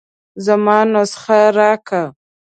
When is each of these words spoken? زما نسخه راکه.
زما 0.45 0.77
نسخه 0.93 1.39
راکه. 1.57 2.03